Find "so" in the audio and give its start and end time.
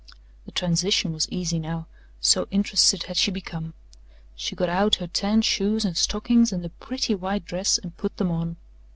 2.19-2.47